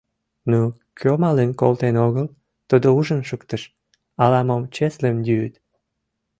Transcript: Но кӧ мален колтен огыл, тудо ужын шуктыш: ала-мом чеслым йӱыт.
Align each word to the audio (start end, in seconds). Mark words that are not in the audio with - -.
Но 0.51 0.61
кӧ 0.99 1.09
мален 1.21 1.51
колтен 1.59 1.95
огыл, 2.07 2.27
тудо 2.69 2.87
ужын 2.97 3.21
шуктыш: 3.29 3.61
ала-мом 4.23 4.63
чеслым 4.75 5.15
йӱыт. 5.27 5.53